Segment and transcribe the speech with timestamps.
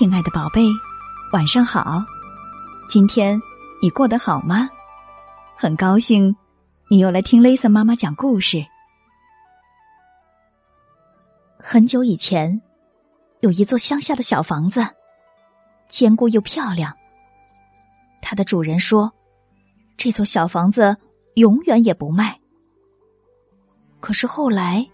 [0.00, 0.66] 亲爱的宝贝，
[1.30, 2.02] 晚上好！
[2.88, 3.38] 今天
[3.82, 4.66] 你过得好吗？
[5.54, 6.34] 很高兴
[6.88, 8.64] 你又来听 Lisa 妈妈讲故事。
[11.58, 12.62] 很久以前，
[13.40, 14.88] 有一座乡下的小房子，
[15.90, 16.96] 坚固又漂亮。
[18.22, 19.12] 它的主人说
[19.98, 20.96] ：“这座小房子
[21.34, 22.40] 永远也不卖。”
[24.00, 24.88] 可是后来，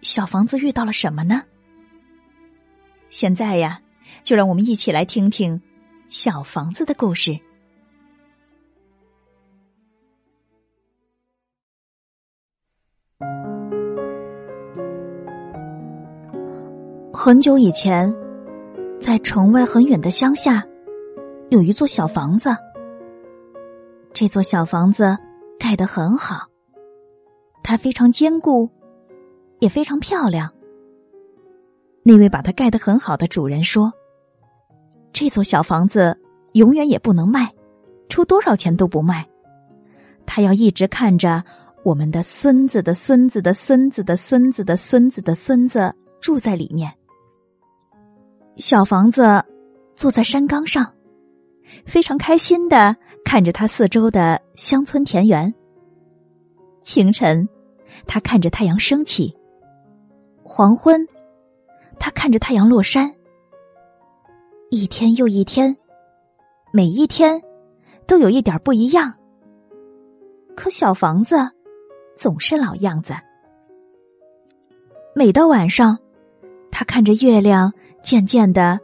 [0.00, 1.42] 小房子遇到了什么呢？
[3.10, 3.78] 现在呀，
[4.22, 5.60] 就让我们一起来听听
[6.08, 7.38] 小房子的故事。
[17.12, 18.14] 很久以前，
[18.98, 20.64] 在城外很远的乡下，
[21.50, 22.48] 有一座小房子。
[24.14, 25.18] 这座小房子
[25.58, 26.48] 盖得很好，
[27.62, 28.70] 它非常坚固，
[29.58, 30.50] 也非常漂亮。
[32.02, 33.92] 那位把它盖得很好的主人说
[35.12, 36.18] ：“这座小房子
[36.52, 37.52] 永远也不能卖，
[38.08, 39.26] 出多少钱都不卖。
[40.26, 41.44] 他要一直看着
[41.82, 46.92] 我们的孙子的孙子的孙子的孙子的孙子的孙子住在里面。”
[48.56, 49.44] 小房子
[49.94, 50.94] 坐在山岗上，
[51.86, 55.54] 非常开心的看着他四周的乡村田园。
[56.82, 57.48] 清晨，
[58.06, 59.34] 他看着太阳升起；
[60.42, 61.06] 黄昏。
[61.98, 63.14] 他看着太阳落山，
[64.72, 65.76] 一天又一天，
[66.72, 67.42] 每一天
[68.06, 69.12] 都有一点不一样。
[70.54, 71.34] 可小房子
[72.16, 73.12] 总是老样子。
[75.12, 75.98] 每到晚上，
[76.70, 78.78] 他看着月亮渐渐的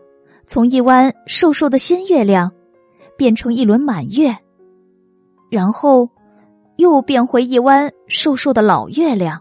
[0.45, 2.53] 从一弯瘦瘦的新月亮
[3.17, 4.37] 变成一轮满月，
[5.49, 6.11] 然后
[6.79, 9.41] 又变回一弯瘦瘦的老月亮。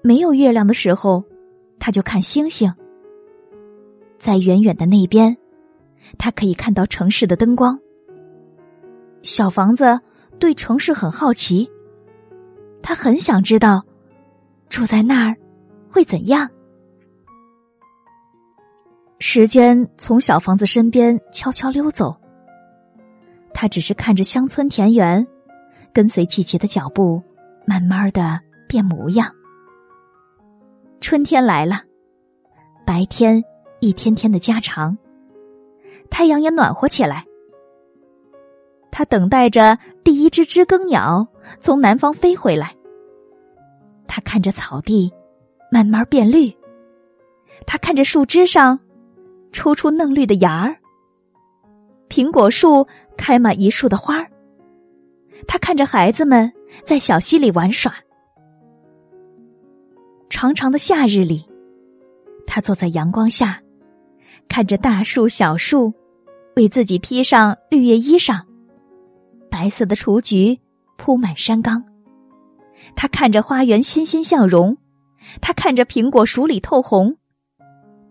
[0.00, 1.22] 没有月亮的时候。
[1.78, 2.72] 他就看星星，
[4.18, 5.36] 在远远的那边，
[6.18, 7.78] 他可以看到城市的灯光。
[9.22, 10.00] 小房子
[10.38, 11.70] 对城市很好奇，
[12.82, 13.82] 他很想知道
[14.68, 15.36] 住在那儿
[15.90, 16.48] 会怎样。
[19.18, 22.14] 时间从小房子身边悄悄溜走，
[23.54, 25.26] 他只是看着乡村田园，
[25.92, 27.22] 跟随季节的脚步，
[27.66, 28.38] 慢慢的
[28.68, 29.32] 变模样。
[31.00, 31.82] 春天来了，
[32.84, 33.42] 白天
[33.86, 34.98] 一天天的加长，
[36.10, 37.24] 太阳也暖和起来。
[38.90, 41.28] 他等待着第一只知更鸟
[41.60, 42.74] 从南方飞回来。
[44.08, 45.12] 他看着草地
[45.70, 46.52] 慢慢变绿，
[47.64, 48.80] 他看着树枝上
[49.52, 50.76] 抽出嫩绿的芽儿，
[52.08, 52.84] 苹果树
[53.16, 54.28] 开满一树的花儿。
[55.46, 56.52] 他看着孩子们
[56.84, 57.94] 在小溪里玩耍。
[60.28, 61.48] 长长的夏日里，
[62.48, 63.60] 他坐在阳光下，
[64.48, 65.92] 看着大树小树
[66.56, 68.40] 为自己披上绿叶衣裳，
[69.50, 70.58] 白色的雏菊
[70.96, 71.84] 铺满山岗。
[72.94, 74.78] 他看着花园欣欣向荣，
[75.40, 77.16] 他看着苹果熟里透红，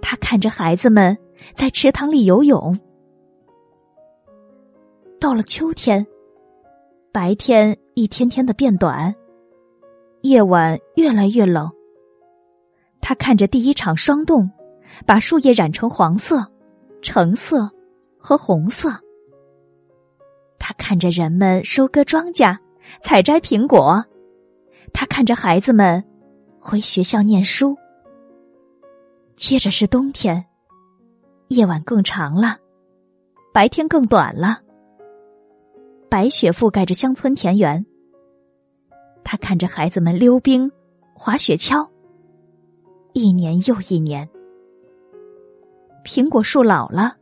[0.02, 1.18] 他看着孩子们
[1.56, 2.80] 在池塘里游泳。
[5.20, 6.06] 到了秋天，
[7.12, 9.16] 白天一天天的变短，
[10.22, 11.72] 夜晚越来越冷。
[13.02, 14.52] 他看着第一场霜冻，
[15.06, 16.46] 把树叶染成黄色、
[17.02, 17.70] 橙色
[18.18, 18.90] 和红色。
[20.60, 22.58] 他看着人们收割庄稼、
[23.04, 24.04] 采摘苹果，
[24.94, 26.04] 他看着孩子们
[26.60, 27.76] 回学校念书。
[29.36, 30.46] 接着是冬天，
[31.50, 32.58] 夜晚更长了，
[33.54, 34.62] 白天更短了。
[36.10, 37.86] 白雪覆盖着乡村田园。
[39.24, 40.72] 他看着孩子们溜冰、
[41.14, 41.86] 滑雪橇。
[43.14, 44.30] 一年又一年，
[46.16, 47.18] 苹果树老了，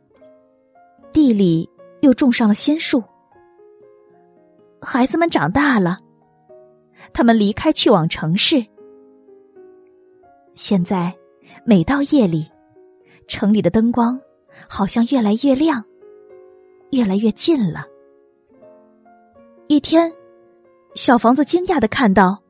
[1.12, 1.68] 地里
[2.02, 3.02] 又种上了新树。
[4.80, 5.98] 孩子们长大了，
[7.12, 8.64] 他们离开去往城市。
[10.54, 11.12] 现在，
[11.64, 12.48] 每到夜里，
[13.26, 14.16] 城里的灯光
[14.68, 15.84] 好像越来越亮，
[16.92, 17.84] 越来越近了。
[19.66, 20.12] 一天，
[20.94, 22.40] 小房子惊讶的看到，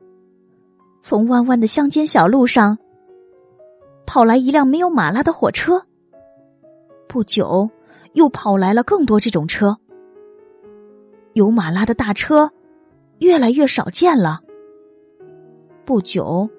[1.01, 2.77] 从弯弯的乡间小路上。
[4.05, 5.83] 跑来一辆没有马拉的火车。
[7.07, 7.69] 不久，
[8.13, 9.75] 又跑来了更多这种车。
[11.33, 12.49] 有马拉的大车
[13.19, 14.41] 越来越少见了。
[15.85, 16.49] 不久，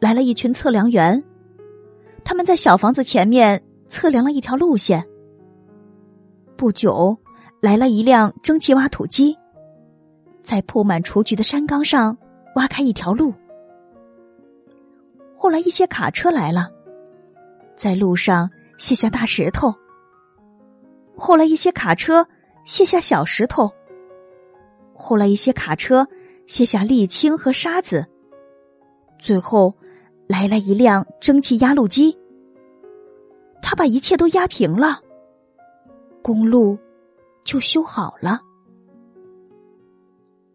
[0.00, 1.22] 来了一群测量员，
[2.24, 5.04] 他们在小房子前面测量了一条路线。
[6.56, 7.16] 不久，
[7.60, 9.36] 来了一辆蒸汽挖土机，
[10.42, 12.16] 在铺满雏菊的山岗上
[12.56, 13.32] 挖开一条路。
[15.36, 16.70] 后来，一些卡车来了。
[17.76, 18.48] 在路上
[18.78, 19.74] 卸下大石头，
[21.16, 22.26] 后来一些卡车
[22.64, 23.70] 卸下小石头，
[24.94, 26.06] 后来一些卡车
[26.46, 28.06] 卸下沥青和沙子，
[29.18, 29.74] 最后
[30.26, 32.16] 来了一辆蒸汽压路机，
[33.62, 35.00] 他把一切都压平了，
[36.22, 36.76] 公路
[37.44, 38.40] 就修好了。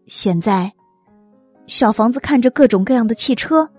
[0.06, 0.74] 现在，
[1.68, 3.69] 小房子看着各种各样的汽车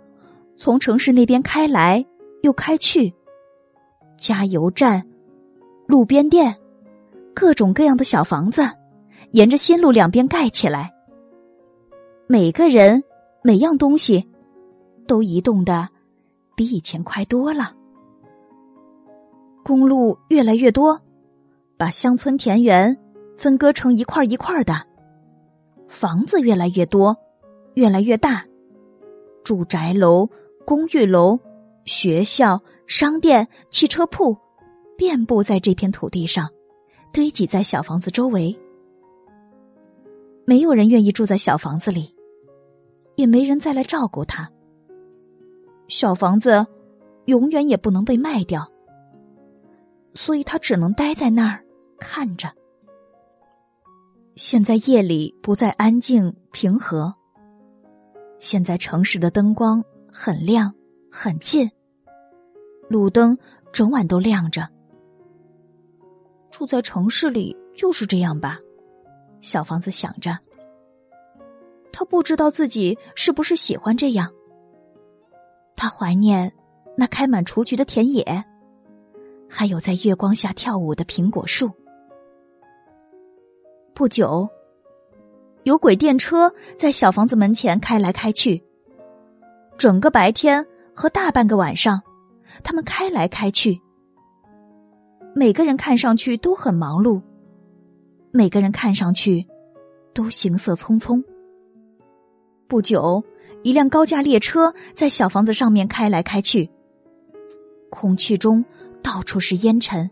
[0.57, 2.05] 从城市那边开来
[2.43, 3.13] 又开去，
[4.19, 5.07] 加油站、
[5.87, 6.55] 路边店，
[7.39, 8.69] 各种各样的小房子
[9.31, 10.93] 沿着新路两边盖起来。
[12.27, 13.01] 每个人、
[13.45, 14.29] 每样东西
[15.07, 15.89] 都移动的
[16.57, 17.73] 比以前快多了。
[19.65, 21.01] 公路越来越多，
[21.77, 22.99] 把乡村田园
[23.37, 24.75] 分割成一块一块的。
[25.87, 27.17] 房子越来越多，
[27.75, 28.45] 越来越大，
[29.45, 30.29] 住宅楼、
[30.67, 31.39] 公寓楼、
[31.85, 34.37] 学校、商店、汽车铺，
[34.97, 36.51] 遍布在这片土地上，
[37.13, 38.59] 堆积在小房子周围。
[40.45, 42.15] 没有人愿意住在小房子里，
[43.17, 44.51] 也没人再来照顾他。
[45.89, 46.67] 小房子
[47.27, 48.71] 永远也不能被卖掉，
[50.15, 51.65] 所以他只能待在那儿
[51.99, 52.51] 看着。
[54.37, 57.15] 现在夜里不再安静平和。
[58.39, 59.83] 现在城市的灯光
[60.13, 60.73] 很亮
[61.11, 61.69] 很近，
[62.89, 63.37] 路灯
[63.73, 64.69] 整晚都亮着。
[66.59, 68.59] 住在城市里就是这样吧，
[69.41, 70.37] 小房子想着。
[71.93, 74.29] 他不知道自己是不是喜欢这样。
[75.77, 76.53] 他怀念
[76.97, 78.45] 那开满雏菊的田野，
[79.49, 81.71] 还有在月光下跳舞的苹果树。
[83.95, 84.49] 不久，
[85.63, 88.61] 有轨电车在小房子门前开来开去。
[89.77, 92.03] 整个白天和大半个晚上，
[92.65, 93.81] 他们开来开去。
[95.35, 97.21] 每个人看上去都很忙碌，
[98.31, 99.47] 每个人看上去
[100.13, 101.23] 都行色匆匆。
[102.67, 103.23] 不久，
[103.63, 106.69] 一辆高架列车在小房子上面开来开去。
[107.91, 108.65] 空气中
[109.03, 110.11] 到处是烟尘，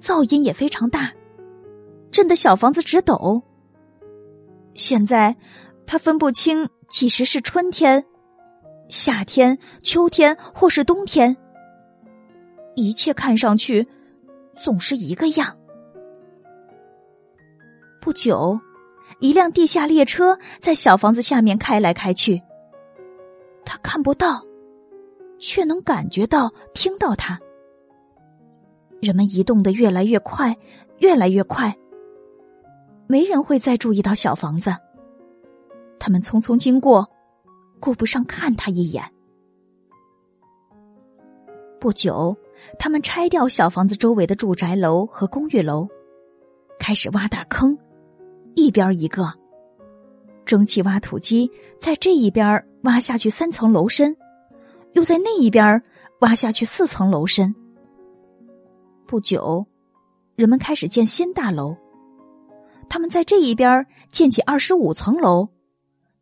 [0.00, 1.12] 噪音也非常大。
[2.10, 3.42] 震得小房子直抖。
[4.74, 5.36] 现在，
[5.86, 8.04] 他分不清几时是春天、
[8.88, 11.36] 夏天、秋天或是冬天。
[12.74, 13.86] 一切看上去
[14.62, 15.56] 总是一个样。
[18.00, 18.58] 不久，
[19.20, 22.42] 一辆地下列车在小房子下面开来开去。
[23.64, 24.42] 他看不到，
[25.38, 27.38] 却能感觉到、听到它。
[29.00, 30.56] 人们移动的越来越快，
[30.98, 31.76] 越来越快。
[33.06, 34.74] 没人会再注意到小房子。
[35.98, 37.06] 他们匆匆经过，
[37.80, 39.04] 顾不上看他一眼。
[41.78, 42.36] 不久，
[42.78, 45.88] 他们拆掉小房子周围的住宅楼和公寓楼，
[46.78, 47.76] 开始挖大坑，
[48.54, 49.32] 一边一个。
[50.44, 54.16] 蒸汽挖土机在这一边挖下去三层楼深，
[54.92, 55.82] 又在那一边
[56.20, 57.54] 挖下去四层楼深。
[59.06, 59.66] 不久，
[60.36, 61.76] 人们开始建新大楼。
[62.88, 65.48] 他们在这一边建起二十五层楼，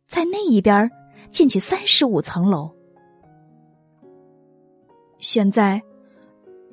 [0.07, 0.89] 在那一边
[1.31, 2.69] 建起三十五层楼。
[5.19, 5.81] 现在，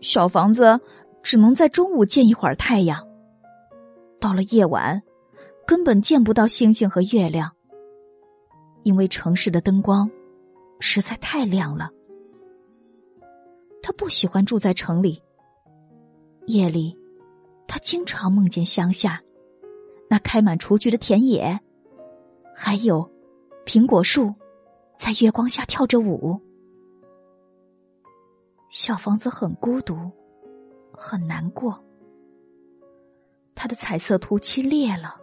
[0.05, 0.79] 小房子
[1.23, 3.03] 只能在中午见一会儿太阳。
[4.21, 5.03] 到了夜晚，
[5.67, 7.51] 根本见不到星星和月亮，
[8.83, 10.09] 因为城市的灯光
[10.79, 11.89] 实在太亮了。
[13.83, 15.21] 他不喜欢住在城里。
[16.49, 16.95] 夜里，
[17.67, 19.19] 他经常梦见乡下。
[20.11, 21.59] 那开满雏菊的田野，
[22.55, 23.11] 还有
[23.65, 24.35] 苹果树，
[24.99, 26.39] 在月光下跳着舞。
[28.75, 29.97] 小房子很孤独，
[30.93, 31.81] 很难过。
[33.55, 35.15] 他的彩色涂漆裂了，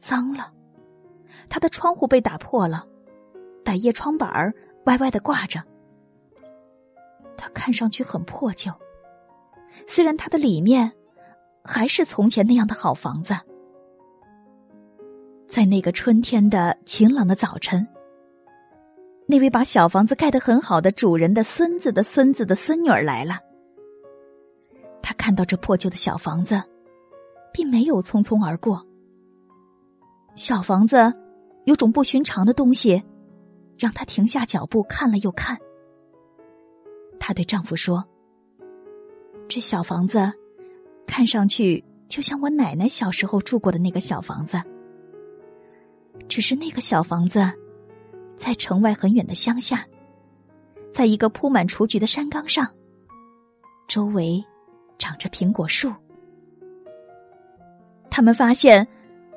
[0.00, 0.52] 脏了；
[1.48, 2.84] 他的窗户被打破了，
[3.64, 4.52] 百叶窗板儿
[4.86, 5.62] 歪歪的挂着。
[7.36, 8.72] 他看上去很破旧，
[9.86, 10.92] 虽然他的里面
[11.62, 13.36] 还是从前那样的好房子。
[15.48, 17.86] 在那个春天的晴朗的早晨，
[19.28, 23.40] 那位把小房子盖得很好的主人的孙子的孙子的孙女儿来了。
[25.02, 26.62] 他看到这破旧的小房子，
[27.52, 28.86] 并没有匆匆而过。
[30.34, 31.12] 小房子
[31.64, 33.02] 有种不寻常的东西，
[33.76, 35.58] 让他停下脚步看了又看。
[37.18, 38.04] 她对丈夫说
[39.48, 40.32] ：“这小房子
[41.06, 44.60] 看上去就像我奶奶小时候住过的那个小房子。”
[46.28, 47.50] 只是那个小房子，
[48.36, 49.86] 在城外很远的乡下，
[50.92, 52.68] 在一个铺满雏菊的山岗上。
[53.88, 54.44] 周围
[54.98, 55.92] 长着苹果树。
[58.10, 58.86] 他们发现，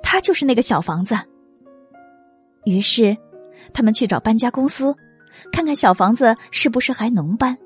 [0.02, 1.16] 他就是那个小房子。
[2.66, 3.16] 于是，
[3.74, 4.96] 他们去找搬家公司，
[5.52, 7.58] 看看小房子是不是还能搬。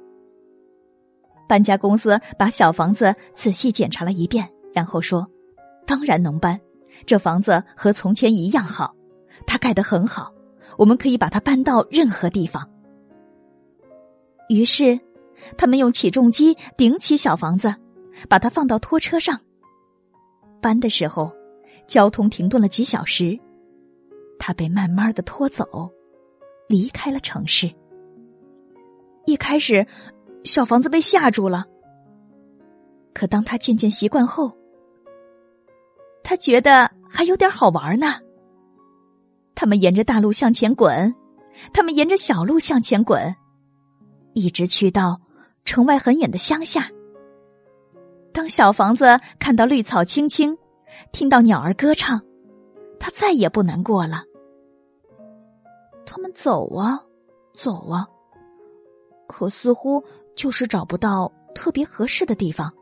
[1.48, 5.28] 搬家公司把小房子仔细检查了一遍，然后说
[5.86, 6.60] ：“当然能搬，
[7.06, 8.96] 这房子和从前一样好，
[9.46, 10.34] 它盖得很好，
[10.78, 12.70] 我们可以把它搬到任何地方。”
[14.50, 15.00] 于是，
[15.58, 17.74] 他们用起重机顶起小房子，
[18.28, 19.40] 把它放到拖车上。
[20.62, 21.32] 搬的时候，
[21.88, 23.40] 交通停顿了几小时，
[24.40, 25.92] 他被慢慢的拖走，
[26.68, 27.72] 离开了城市。
[29.26, 29.86] 一开始。
[30.46, 31.66] 小房子被吓住了，
[33.14, 34.52] 可当他渐渐习惯后，
[36.22, 38.16] 他觉得还有点好玩呢。
[39.56, 41.14] 他们沿着大路向前滚，
[41.74, 43.36] 他们沿着小路向前滚，
[44.34, 45.20] 一直去到
[45.66, 46.90] 城外很远的乡下。
[48.32, 50.58] 当小房子看到绿草青青，
[51.12, 52.22] 听到鸟儿歌唱，
[53.00, 54.24] 他再也不难过了。
[56.06, 57.00] 他们走啊，
[57.54, 58.08] 走啊，
[59.28, 60.04] 可似乎。
[60.36, 62.74] 就是找不到特别合适的地方。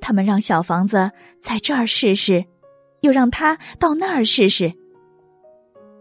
[0.00, 1.08] 他们让小房子
[1.40, 2.44] 在这儿试试，
[3.02, 4.72] 又让他到那儿试试。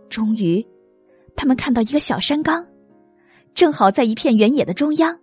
[0.10, 0.66] 终于，
[1.36, 2.66] 他们看到一个小山岗，
[3.54, 5.20] 正好在一片原野的中央，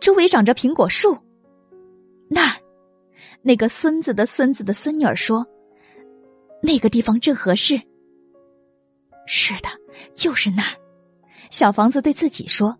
[0.00, 1.16] 周围长着苹果树。
[2.28, 2.56] 那儿，
[3.42, 5.46] 那个孙子的孙子的孙女儿说
[6.62, 7.80] ：“那个地方正合适。”
[9.26, 9.68] 是的，
[10.14, 10.76] 就是那儿。
[11.50, 12.76] 小房子对自己说。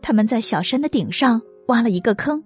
[0.00, 2.42] 他们在小山的顶上挖了一个坑，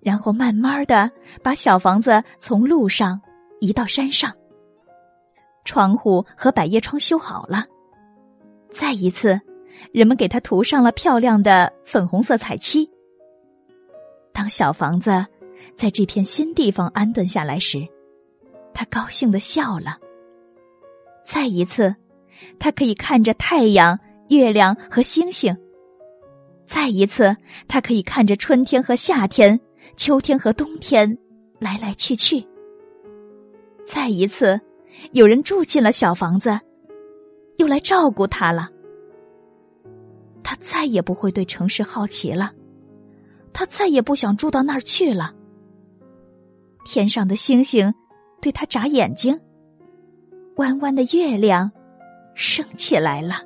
[0.00, 1.10] 然后慢慢的
[1.42, 3.20] 把小房子从路上
[3.60, 4.34] 移到山上。
[5.64, 7.66] 窗户和百叶窗修好了，
[8.70, 9.40] 再一次，
[9.92, 12.88] 人们给它涂上了漂亮的粉红色彩漆。
[14.32, 15.24] 当小房子
[15.76, 17.86] 在这片新地方安顿下来时，
[18.72, 19.98] 他高兴的笑了。
[21.24, 21.94] 再一次，
[22.58, 25.56] 他可以看着太阳、月亮和星星。
[26.66, 27.36] 再一次，
[27.68, 29.58] 他可以看着春天和夏天、
[29.96, 31.16] 秋天和冬天
[31.58, 32.46] 来来去去。
[33.86, 34.60] 再一次，
[35.12, 36.58] 有人住进了小房子，
[37.56, 38.70] 又来照顾他了。
[40.42, 42.52] 他再也不会对城市好奇了，
[43.52, 45.34] 他再也不想住到那儿去了。
[46.84, 47.92] 天上的星星
[48.42, 49.40] 对他眨眼睛，
[50.56, 51.70] 弯弯的月亮
[52.34, 53.42] 升起来了。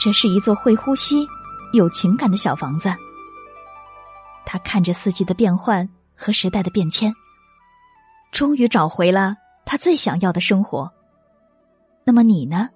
[0.00, 1.28] 这是一座会呼吸、
[1.74, 2.90] 有情感的小房子。
[4.46, 7.14] 他看着四季的变换和时代的变迁，
[8.32, 10.90] 终于找回了他最想要的生活。
[12.02, 12.70] 那么你呢？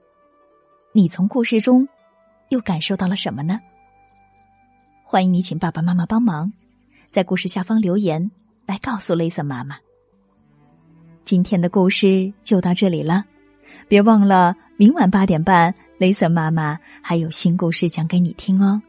[0.92, 1.88] 你从故事中
[2.50, 3.58] 又感受到了什么呢？
[5.02, 6.52] 欢迎你请爸爸妈妈帮忙，
[7.10, 8.30] 在故事下方留言
[8.66, 9.78] 来告诉 Lisa 妈妈。
[11.24, 13.24] 今天的故事就到这里了，
[13.88, 15.74] 别忘了明晚八点半。
[15.96, 18.82] 雷森妈妈还有新故事讲给你听哦。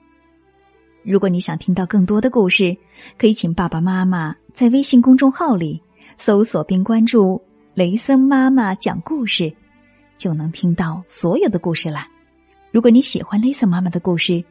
[1.03, 2.77] 如果你想听到更多的故事，
[3.19, 5.83] 可以请爸爸妈妈在微信公众号里
[6.17, 7.43] 搜索并关注
[7.75, 9.53] “雷森妈妈讲故事”，
[10.17, 12.07] 就能听到所有的故事啦。
[12.71, 14.43] 如果你喜欢雷森妈妈的故事，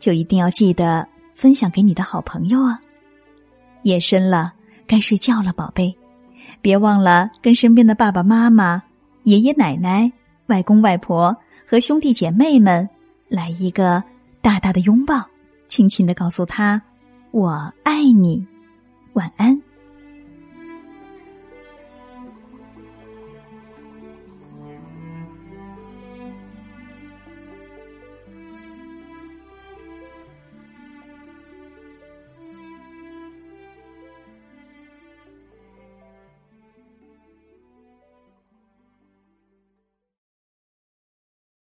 [0.00, 2.80] 就一定要记得分享给你的好朋友啊。
[3.82, 4.54] 夜深了，
[4.86, 5.94] 该睡觉了，宝贝，
[6.62, 8.84] 别忘了跟身边的爸爸妈妈、
[9.24, 10.10] 爷爷奶奶、
[10.46, 11.36] 外公外婆。
[11.70, 12.88] 和兄弟姐妹们
[13.28, 14.02] 来一个
[14.40, 15.28] 大大的拥抱，
[15.66, 16.80] 轻轻的告诉他
[17.30, 18.46] ：“我爱你，
[19.12, 19.60] 晚安。”